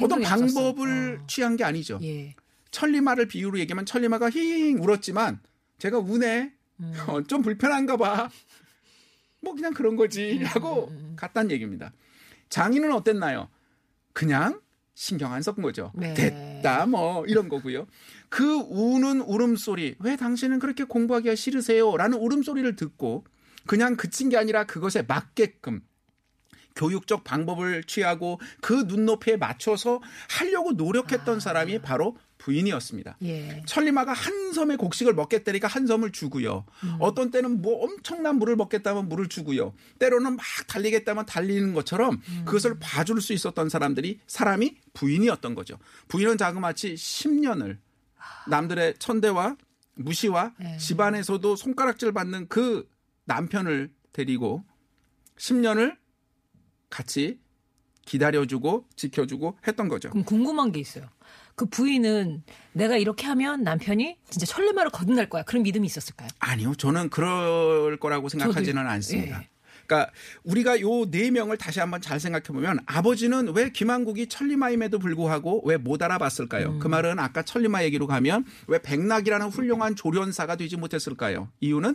[0.00, 0.60] 어떤 행동이 없었어.
[0.62, 1.26] 방법을 어.
[1.26, 1.98] 취한 게 아니죠.
[2.02, 2.34] 예.
[2.70, 5.40] 천리마를 비유로 얘기하면 천리마가 힝 울었지만
[5.78, 6.94] 제가 운해 음.
[7.08, 8.30] 어, 좀 불편한가 봐.
[9.42, 11.92] 뭐 그냥 그런 거지 음, 하고 갔단 얘기입니다.
[12.50, 13.48] 장인은 어땠나요?
[14.20, 14.60] 그냥
[14.92, 15.92] 신경 안 섞은 거죠.
[15.94, 16.12] 네.
[16.12, 17.86] 됐다 뭐 이런 거고요.
[18.28, 21.96] 그 우는 울음소리 왜 당신은 그렇게 공부하기가 싫으세요?
[21.96, 23.24] 라는 울음소리를 듣고
[23.66, 25.80] 그냥 그친 게 아니라 그것에 맞게끔
[26.76, 31.40] 교육적 방법을 취하고 그 눈높이에 맞춰서 하려고 노력했던 아.
[31.40, 33.18] 사람이 바로 부인이었습니다.
[33.22, 33.62] 예.
[33.66, 36.64] 천리마가 한 섬의 곡식을 먹겠다니까 한 섬을 주고요.
[36.82, 36.96] 음.
[36.98, 39.74] 어떤 때는 뭐 엄청난 물을 먹겠다면 물을 주고요.
[39.98, 42.42] 때로는 막 달리겠다면 달리는 것처럼 음.
[42.46, 45.78] 그것을 봐줄 수 있었던 사람들이 사람이 부인이었던 거죠.
[46.08, 47.78] 부인은 자그마치 10년을
[48.48, 49.56] 남들의 천대와
[49.94, 50.78] 무시와 네.
[50.78, 52.88] 집안에서도 손가락질 받는 그
[53.26, 54.64] 남편을 데리고
[55.36, 55.96] 10년을
[56.88, 57.38] 같이
[58.06, 60.10] 기다려주고 지켜주고 했던 거죠.
[60.10, 61.08] 그럼 궁금한 게 있어요.
[61.60, 62.42] 그 부인은
[62.72, 65.42] 내가 이렇게 하면 남편이 진짜 천리마를 거듭날 거야.
[65.42, 66.30] 그런 믿음이 있었을까요?
[66.38, 68.88] 아니요, 저는 그럴 거라고 생각하지는 저도요.
[68.88, 69.42] 않습니다.
[69.42, 69.48] 예.
[69.86, 70.10] 그러니까
[70.44, 75.76] 우리가 요 네 명을 다시 한번 잘 생각해 보면 아버지는 왜 김한국이 천리마임에도 불구하고 왜
[75.76, 76.68] 못 알아봤을까요?
[76.70, 76.78] 음.
[76.78, 81.50] 그 말은 아까 천리마 얘기로 가면 왜 백낙이라는 훌륭한 조련사가 되지 못했을까요?
[81.60, 81.94] 이유는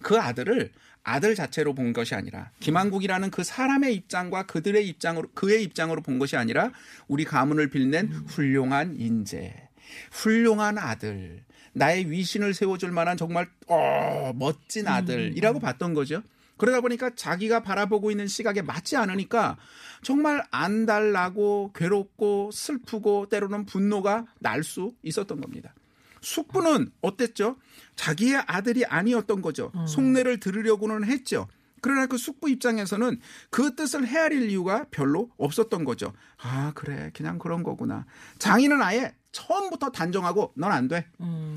[0.00, 0.72] 그 아들을
[1.04, 6.36] 아들 자체로 본 것이 아니라 김한국이라는 그 사람의 입장과 그들의 입장으로 그의 입장으로 본 것이
[6.36, 6.72] 아니라
[7.06, 9.68] 우리 가문을 빌낸 훌륭한 인재,
[10.10, 16.22] 훌륭한 아들, 나의 위신을 세워줄 만한 정말 어, 멋진 아들이라고 봤던 거죠.
[16.56, 19.56] 그러다 보니까 자기가 바라보고 있는 시각에 맞지 않으니까
[20.02, 25.74] 정말 안달나고 괴롭고 슬프고 때로는 분노가 날 수 있었던 겁니다.
[26.24, 27.56] 숙부는 어땠죠?
[27.96, 29.70] 자기의 아들이 아니었던 거죠.
[29.86, 31.46] 속내를 들으려고는 했죠.
[31.80, 36.12] 그러나 그 숙부 입장에서는 그 뜻을 헤아릴 이유가 별로 없었던 거죠.
[36.42, 37.10] 아, 그래.
[37.14, 38.06] 그냥 그런 거구나.
[38.38, 41.06] 장인은 아예 처음부터 단정하고 넌 안 돼.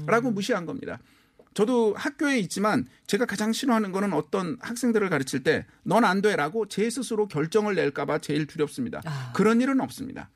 [0.05, 0.99] 라고 무시한 겁니다.
[1.53, 6.87] 저도 학교에 있지만 제가 가장 싫어하는 거는 어떤 학생들을 가르칠 때 넌 안 돼라고 제
[6.89, 9.01] 스스로 결정을 낼까봐 제일 두렵습니다.
[9.05, 9.31] 아.
[9.33, 10.29] 그런 일은 없습니다.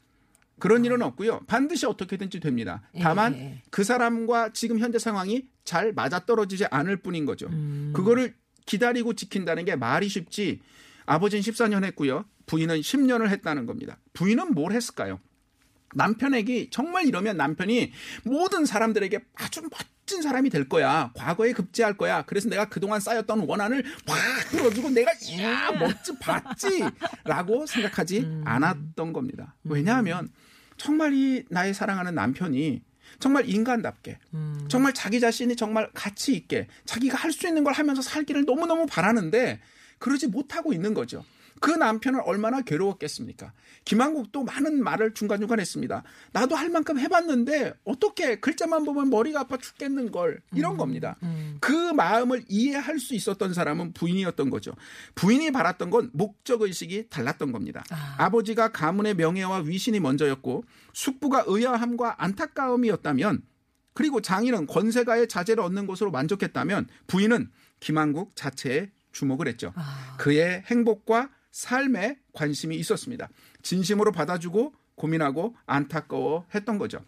[0.62, 1.42] 그런 일은 없고요.
[1.48, 2.84] 반드시 어떻게든지 됩니다.
[3.02, 3.62] 다만 예.
[3.72, 7.48] 그 사람과 지금 현재 상황이 잘 맞아떨어지지 않을 뿐인 거죠.
[7.48, 7.92] 음.
[7.96, 8.36] 그거를
[8.68, 10.62] 기다리고 지킨다는 게 말이 쉽지
[11.08, 12.26] 아버지는 14년 했고요.
[12.46, 13.98] 부인은 10년을 했다는 겁니다.
[14.14, 15.20] 부인은 뭘 했을까요?
[15.96, 17.92] 남편에게 정말 이러면 남편이
[18.24, 21.12] 모든 사람들에게 아주 멋진 사람이 될 거야.
[21.16, 22.22] 과거에 급제할 거야.
[22.22, 26.84] 그래서 내가 그동안 쌓였던 원한을 확 풀어주고 내가 이야 멋지 봤지
[27.26, 29.56] 라고 생각하지 않았던 겁니다.
[29.64, 30.30] 왜냐하면
[30.82, 32.82] 정말 이 나의 사랑하는 남편이
[33.20, 34.18] 정말 인간답게
[34.68, 39.60] 정말 자기 자신이 정말 가치 있게 자기가 할 수 있는 걸 하면서 살기를 너무너무 바라는데
[40.00, 41.24] 그러지 못하고 있는 거죠.
[41.62, 43.54] 그 남편은 얼마나 괴로웠겠습니까?
[43.86, 46.04] 김한국도 많은 말을 중간중간 했습니다.
[46.34, 51.16] 나도 할 만큼 해봤는데 어떻게 글자만 보면 머리가 아파 죽겠는 걸 이런 겁니다.
[51.60, 54.74] 그 마음을 이해할 수 있었던 사람은 부인이었던 거죠.
[55.14, 57.84] 부인이 바랐던 건 목적 의식이 달랐던 겁니다.
[58.18, 63.44] 아 버지가 가문의 명예와 위신이 먼저였고 숙부가 의아함과 안타까움이었다면
[63.94, 69.74] 그리고 장인은 권세가의 자제를 얻는 것으로 만족했다면 부인은 김한국 자체에 주목을 했죠.
[70.18, 73.30] 그의 행복과 삶에 관심이 있었습니다.
[73.62, 77.04] 진심으로 받아주고 고민하고 안타까워 했던 거죠.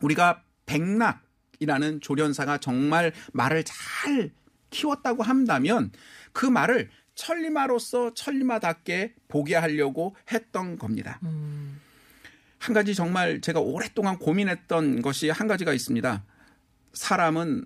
[0.00, 4.30] 우리가 백낙이라는 조련사가 정말 말을 잘
[4.70, 5.90] 키웠다고 한다면
[6.32, 11.20] 그 말을 천리마로서 천리마답게 보게 하려고 했던 겁니다.
[12.58, 16.24] 한 가지 정말 제가 오랫동안 고민했던 것이 한 가지가 있습니다.
[16.92, 17.64] 사람은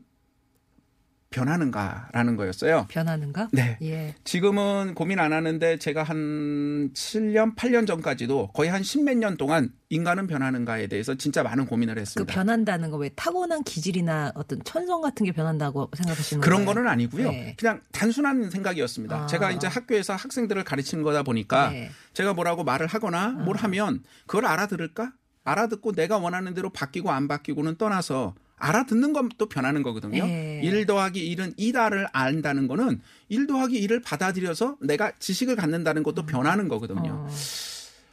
[1.33, 2.87] 변하는가라는 거였어요.
[2.89, 3.49] 변하는가?
[3.53, 3.77] 네.
[3.83, 4.15] 예.
[4.25, 10.27] 지금은 고민 안 하는데 제가 한 7년, 8년 전까지도 거의 한 십몇 년 동안 인간은
[10.27, 12.33] 변하는가에 대해서 진짜 많은 고민을 그 했습니다.
[12.33, 16.75] 변한다는 거 왜 타고난 기질이나 어떤 천성 같은 게 변한다고 생각하시는 그런 거예요?
[16.75, 17.31] 거는 아니고요.
[17.31, 17.57] 네.
[17.59, 19.25] 그냥 단순한 생각이었습니다.
[19.25, 19.27] 아.
[19.27, 21.91] 제가 이제 학교에서 학생들을 가르치는 거다 보니까 네.
[22.13, 25.13] 제가 뭐라고 말을 하거나 뭘 하면 그걸 알아들을까?
[25.45, 30.25] 알아듣고 내가 원하는 대로 바뀌고 안 바뀌고는 떠나서 알아듣는 건또 변하는 거거든요.
[30.25, 30.61] 네.
[30.63, 36.69] 일 더하기 1은 2다를 안다는 거는 1 더하기 1을 받아들여서 내가 지식을 갖는다는 것도 변하는
[36.69, 37.27] 거거든요.
[37.27, 37.29] 어.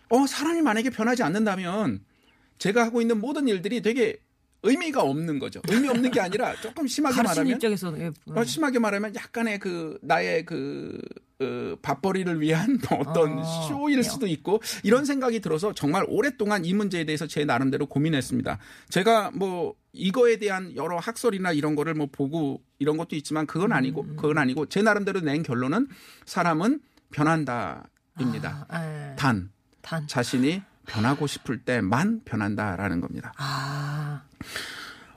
[0.10, 2.04] 어, 사람이 만약에 변하지 않는다면
[2.58, 4.18] 제가 하고 있는 모든 일들이 되게
[4.64, 5.62] 의미가 없는 거죠.
[5.70, 8.12] 의미 없는 게 아니라 조금 심하게 말하면 입장에서는 예.
[8.34, 11.00] 어, 심하게 말하면 약간의 그 나의 그
[11.42, 17.06] 어, 밥벌이를 위한 어떤 어, 쇼일 수도 있고 이런 생각이 들어서 정말 오랫동안 이 문제에
[17.06, 18.58] 대해서 제 나름대로 고민했습니다.
[18.90, 24.02] 제가 뭐 이거에 대한 여러 학설이나 이런 거를 뭐 보고 이런 것도 있지만 그건 아니고
[24.02, 25.88] 음, 그건 아니고 제 나름대로 낸 결론은
[26.26, 28.66] 사람은 변한다입니다.
[28.68, 29.16] 아, 예.
[29.16, 29.50] 단
[29.82, 30.06] 단.
[30.08, 33.34] 자신이 변하고 싶을 때만 변한다라는 겁니다.
[33.38, 34.24] 아.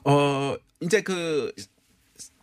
[0.04, 1.52] 어, 이제 그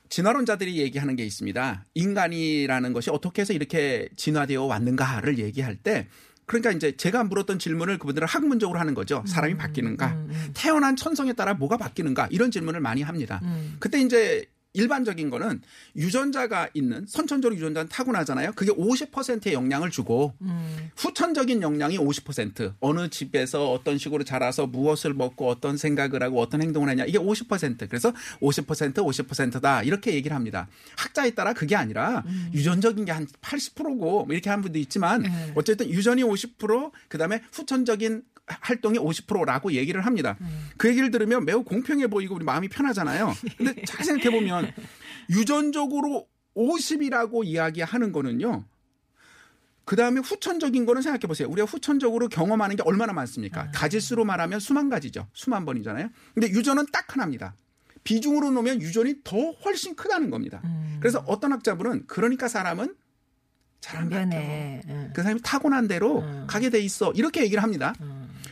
[0.10, 1.86] 진화론자들이 얘기하는 게 있습니다.
[1.93, 6.08] 인간이라는 것이 어떻게 해서 이렇게 진화되어 왔는가를 얘기할 때
[6.45, 9.24] 그러니까 이제 제가 물었던 질문을 그분들은 학문적으로 하는 거죠.
[9.28, 10.17] 사람이 바뀌는가?
[10.56, 12.28] 태어난 천성에 따라 뭐가 바뀌는가?
[12.32, 13.39] 이런 질문을 많이 합니다.
[13.80, 15.62] 그때 이제 일반적인 거는
[15.95, 18.53] 유전자가 있는 선천적으로 유전자는 타고나잖아요.
[18.55, 20.34] 그게 50%의 영향을 주고
[20.95, 26.89] 후천적인 영향이 50% 어느 집에서 어떤 식으로 자라서 무엇을 먹고 어떤 생각을 하고 어떤 행동을
[26.89, 30.67] 하냐 이게 50% 그래서 50% 50%다 이렇게 얘기를 합니다.
[30.97, 35.51] 학자에 따라 그게 아니라 유전적인 게 한 80%고 이렇게 하는 분도 있지만 네.
[35.55, 38.23] 어쨌든 유전이 50% 그다음에 후천적인
[38.62, 40.38] 활동이 50%라고 얘기를 합니다.
[40.78, 43.34] 그 얘기를 들으면 매우 공평해 보이고 우리 마음이 편하잖아요.
[43.58, 44.72] 근데 잘 생각해 보면
[45.30, 48.66] 유전적으로 50이라고 이야기하는 거는요.
[49.86, 51.48] 그 다음에 후천적인 거는 생각해 보세요.
[51.50, 53.72] 우리가 후천적으로 경험하는 게 얼마나 많습니까?
[53.74, 55.28] 가지수로 말하면 수만 가지죠.
[55.34, 56.10] 수만 번이잖아요.
[56.36, 57.56] 근데 유전은 딱 하나입니다.
[58.04, 60.62] 비중으로 놓으면 유전이 더 훨씬 크다는 겁니다.
[61.00, 62.96] 그래서 어떤 학자분은 그러니까 사람은
[63.82, 64.10] 잘안.
[64.10, 64.82] 변해.
[64.90, 65.12] 응.
[65.14, 66.46] 그 사람이 타고난 대로 음.
[66.48, 67.12] 가게 돼 있어.
[67.14, 67.94] 이렇게 얘기를 합니다.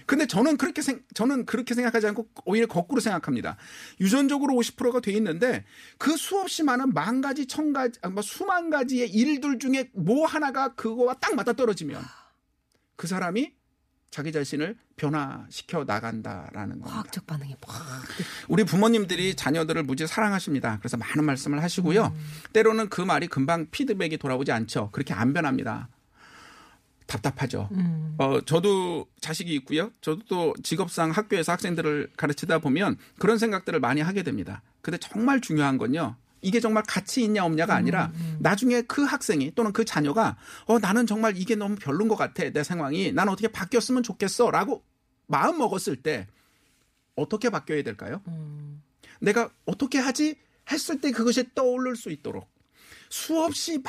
[0.06, 3.58] 근데 저는 그렇게 생, 저는 그렇게 생각하지 않고 오히려 거꾸로 생각합니다.
[4.00, 5.66] 유전적으로 50%가 돼 있는데
[5.98, 10.74] 그 수없이 많은 만 가지, 천 가지, 아, 뭐 수만 가지의 일들 중에 뭐 하나가
[10.74, 12.02] 그거와 딱 맞아 떨어지면
[12.96, 13.54] 그 사람이
[14.10, 16.90] 자기 자신을 변화시켜 나간다라는 겁니다.
[16.90, 18.04] 과학적 반응이 막.
[18.48, 20.80] 우리 부모님들이 자녀들을 무지 사랑하십니다.
[20.80, 22.16] 그래서 많은 말씀을 하시고요.
[22.54, 24.90] 때로는 그 말이 금방 피드백이 돌아오지 않죠.
[24.92, 25.90] 그렇게 안 변합니다.
[27.08, 27.70] 답답하죠.
[28.18, 29.92] 어, 저도 자식이 있고요.
[30.02, 34.62] 저도 또 직업상 학교에서 학생들을 가르치다 보면 그런 생각들을 많이 하게 됩니다.
[34.82, 36.16] 근데 정말 중요한 건요.
[36.42, 41.36] 이게 정말 가치 있냐 없냐가 아니라 나중에 그 학생이 또는 그 자녀가 어 나는 정말
[41.36, 44.84] 이게 너무 별론 것 같아 내 상황이 난 어떻게 바뀌었으면 좋겠어라고
[45.26, 46.28] 마음 먹었을 때
[47.16, 48.22] 어떻게 바뀌어야 될까요?
[49.20, 50.36] 내가 어떻게 하지
[50.72, 52.48] 했을 때 그것이 떠오를 수 있도록
[53.10, 53.80] 수없이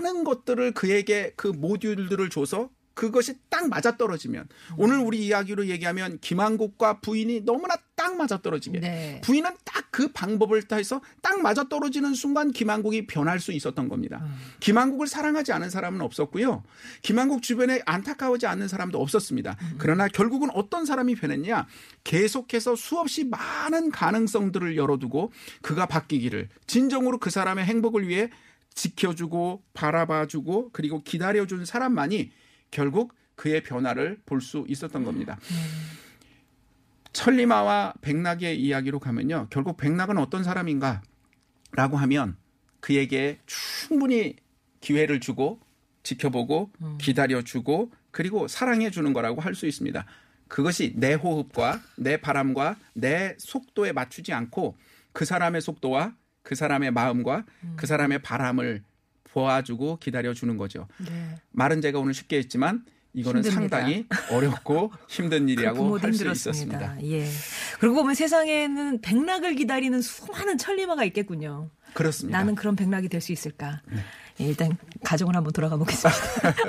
[0.00, 7.00] 많은 것들을 그에게 그 모듈들을 줘서 그것이 딱 맞아 떨어지면 오늘 우리 이야기로 얘기하면 김한국과
[7.00, 9.20] 부인이 너무나 딱 맞아 떨어지게 네.
[9.22, 14.24] 부인은 딱 그 방법을 따해서 딱 맞아 떨어지는 순간 김한국이 변할 수 있었던 겁니다.
[14.60, 16.62] 김한국을 사랑하지 않은 사람은 없었고요.
[17.02, 19.56] 김한국 주변에 안타까워지 않는 사람도 없었습니다.
[19.78, 21.66] 그러나 결국은 어떤 사람이 변했냐?
[22.04, 28.30] 계속해서 수없이 많은 가능성들을 열어두고 그가 바뀌기를 진정으로 그 사람의 행복을 위해
[28.78, 32.30] 지켜주고 바라봐주고 그리고 기다려준 사람만이
[32.70, 35.36] 결국 그의 변화를 볼 수 있었던 겁니다.
[37.12, 39.48] 천리마와 백낙의 이야기로 가면요.
[39.50, 41.02] 결국 백낙은 어떤 사람인가?
[41.72, 42.36] 라고 하면
[42.80, 44.36] 그에게 충분히
[44.80, 45.60] 기회를 주고
[46.04, 50.06] 지켜보고 기다려주고 그리고 사랑해주는 거라고 할 수 있습니다.
[50.46, 54.76] 그것이 내 호흡과 내 바람과 내 속도에 맞추지 않고
[55.12, 56.14] 그 사람의 속도와
[56.48, 57.44] 그 사람의 마음과
[57.76, 58.82] 그 사람의 바람을
[59.24, 60.88] 보아주고 기다려주는 거죠.
[60.96, 61.34] 네.
[61.50, 63.76] 말은 제가 오늘 쉽게 했지만 이거는 힘듭니다.
[63.80, 66.26] 상당히 어렵고 힘든 그 일이라고 할 수.
[66.26, 66.96] 있었습니다.
[67.02, 67.26] 예.
[67.78, 71.68] 그러고 보면 세상에는 백락을 기다리는 수많은 천리마가 있겠군요.
[71.92, 72.38] 그렇습니다.
[72.38, 72.42] 네.
[72.42, 73.82] 나는 그런 백락이 될 수 있을까?
[74.40, 76.18] 예, 일단 가정을 한번 돌아가 보겠습니다.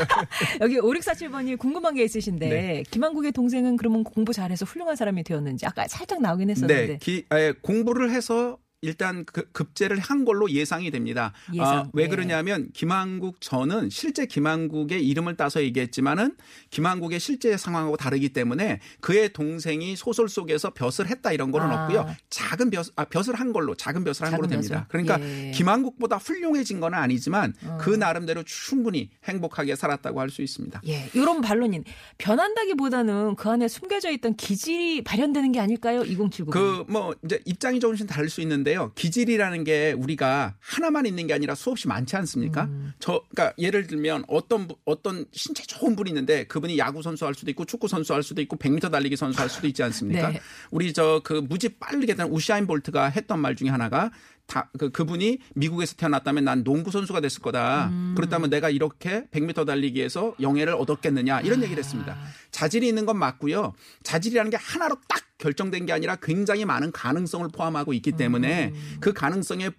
[0.60, 2.84] 여기 5647번이 궁금한 게 있으신데 네.
[2.92, 7.54] 김한국의 동생은 그러면 공부 잘해서 훌륭한 사람이 되었는지 아까 살짝 나오긴 했었는데 네, 기, 에,
[7.62, 11.34] 공부를 해서 일단 그 급제를 한 걸로 예상이 됩니다.
[11.54, 12.08] 예상, 아, 왜 예.
[12.08, 16.36] 그러냐면 김한국 저는 실제 김한국의 이름을 따서 얘기했지만은
[16.70, 21.84] 김한국의 실제 상황하고 다르기 때문에 그의 동생이 소설 속에서 벼슬 했다 이런 거는 아.
[21.84, 22.16] 없고요.
[22.30, 24.88] 작은 벼슬, 아, 벼슬 한 걸로 작은 벼슬 한 작은 걸로 됩니다.
[24.88, 24.88] 벼슬.
[24.88, 25.50] 그러니까 예.
[25.50, 25.52] 어.
[25.54, 30.82] 김한국보다 훌륭해진 건 아니지만 그 나름대로 충분히 행복하게 살았다고 할 수 있습니다.
[30.88, 31.84] 예, 이런 반론인
[32.18, 36.04] 변한다기보다는 그 안에 숨겨져 있던 기질이 발현되는 게 아닐까요?
[36.04, 36.52] 2079.
[36.52, 38.92] 그뭐 이제 입장이 조금씩 다를 수 있는데 요.
[38.96, 42.64] 기질이라는 게 우리가 하나만 있는 게 아니라 수없이 많지 않습니까?
[42.66, 42.94] 음.
[43.00, 47.34] 저 그러니까 예를 들면 어떤 분- 어떤 신체 좋은 분이 있는데 그분이 야구 선수 할
[47.36, 50.30] 수도 있고 축구 선수 할 수도 있고 100m 달리기 선수 할 수도 있지 않습니까?
[50.30, 50.42] 네.
[50.72, 54.12] 우리 저 그 무지 빠르게 된 우샤인 볼트가 했던 말 중에 하나가
[54.50, 57.90] 다, 그, 그분이 미국에서 태어났다면 난 농구 선수가 됐을 거다.
[57.90, 58.16] 음.
[58.18, 61.42] 그렇다면 내가 이렇게 100m 달리기에서 영예를 얻었겠느냐.
[61.42, 62.18] 이런 얘기를 했습니다.
[62.52, 63.74] 자질이 있는 건 맞고요.
[64.04, 69.70] 자질이라는 게 하나로 딱 결정된 게 아니라 굉장히 많은 가능성을 포함하고 있기 때문에 그 가능성에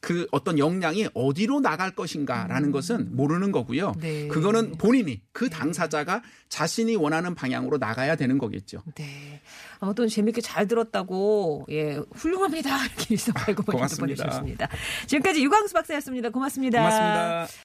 [0.00, 3.92] 그 어떤 역량이 어디로 나갈 것인가라는 것은 모르는 거고요.
[4.00, 4.28] 네.
[4.28, 8.82] 그거는 본인이 그 당사자가 자신이 원하는 방향으로 나가야 되는 거겠죠.
[8.94, 9.42] 네.
[9.78, 12.70] 아무튼 재밌게 잘 들었다고, 예, 훌륭합니다.
[12.86, 14.24] 이렇게 일성팔구번님도 고맙습니다.
[14.24, 14.68] 보내주셨습니다.
[15.06, 16.30] 지금까지 유광수 박사였습니다.
[16.30, 16.78] 고맙습니다.
[16.78, 17.46] 고맙습니다.